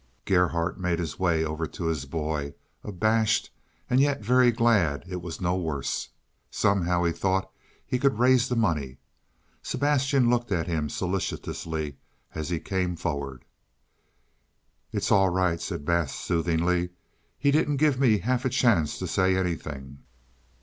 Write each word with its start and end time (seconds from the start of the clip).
Gerhardt 0.25 0.79
made 0.79 0.97
his 0.97 1.19
way 1.19 1.45
over 1.45 1.67
to 1.67 1.85
his 1.85 2.07
boy, 2.07 2.55
abashed 2.83 3.51
and 3.87 3.99
yet 3.99 4.23
very 4.25 4.51
glad 4.51 5.03
it 5.07 5.21
was 5.21 5.39
no 5.39 5.55
worse. 5.55 6.09
Somehow, 6.49 7.03
he 7.03 7.11
thought, 7.11 7.51
he 7.85 7.99
could 7.99 8.17
raise 8.17 8.49
the 8.49 8.55
money. 8.55 8.97
Sebastian 9.61 10.27
looked 10.27 10.51
at 10.51 10.65
him 10.65 10.89
solicitously 10.89 11.97
as 12.33 12.49
he 12.49 12.59
came 12.59 12.95
forward. 12.95 13.45
"It's 14.91 15.11
all 15.11 15.29
right," 15.29 15.61
said 15.61 15.85
Bass 15.85 16.15
soothingly. 16.15 16.89
"He 17.37 17.51
didn't 17.51 17.77
give 17.77 17.99
me 17.99 18.17
half 18.17 18.43
a 18.43 18.49
chance 18.49 18.97
to 18.97 19.05
say 19.07 19.35
anything." 19.37 19.99